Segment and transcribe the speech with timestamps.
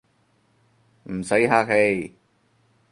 [1.11, 2.15] 唔使客氣